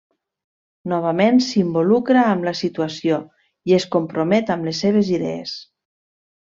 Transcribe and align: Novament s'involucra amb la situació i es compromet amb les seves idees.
Novament 0.93 1.37
s'involucra 1.49 2.25
amb 2.31 2.47
la 2.49 2.55
situació 2.63 3.21
i 3.73 3.79
es 3.81 3.89
compromet 3.99 4.53
amb 4.57 4.71
les 4.71 4.85
seves 4.87 5.15
idees. 5.19 5.59